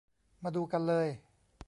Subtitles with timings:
[0.43, 1.07] มาดูกันเลย